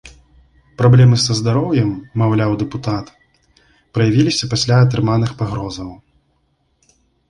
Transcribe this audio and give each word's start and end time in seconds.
Праблемы 0.81 1.17
са 1.23 1.35
здароўем, 1.39 1.91
маўляў 2.23 2.57
дэпутат, 2.63 3.13
праявіліся 3.93 4.45
пасля 4.57 4.75
атрыманых 4.89 5.31
пагрозаў. 5.41 5.89